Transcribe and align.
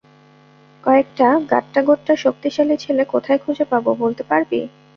কয়েকটা 0.83 1.27
গাঁট্টাগোট্টা, 1.51 2.13
শক্তিশালী 2.15 2.75
ছেলে 2.77 3.03
কোথায় 3.05 3.39
খুঁজে 3.39 3.65
পাবো, 3.65 3.89
বলতে 3.95 4.23
পারবি? 4.23 4.59